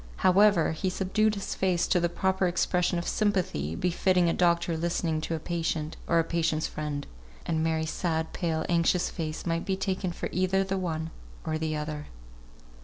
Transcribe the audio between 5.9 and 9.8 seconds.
or a patient's friend (and Mary's sad, pale, anxious face might be